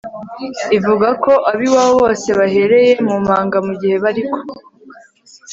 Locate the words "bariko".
4.03-4.37